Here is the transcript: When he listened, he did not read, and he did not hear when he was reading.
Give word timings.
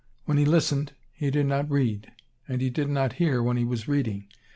When 0.25 0.39
he 0.39 0.45
listened, 0.45 0.93
he 1.13 1.29
did 1.29 1.45
not 1.45 1.69
read, 1.69 2.11
and 2.47 2.59
he 2.59 2.71
did 2.71 2.89
not 2.89 3.13
hear 3.21 3.43
when 3.43 3.55
he 3.57 3.65
was 3.65 3.87
reading. 3.87 4.29